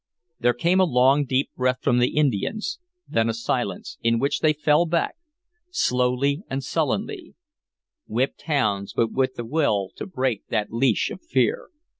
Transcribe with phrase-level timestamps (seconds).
[0.39, 4.51] There came a long, deep breath from the Indians, then a silence, in which they
[4.53, 5.13] fell back,
[5.69, 7.35] slowly and sullenly;
[8.07, 11.69] whipped hounds, but with the will to break that leash of fear.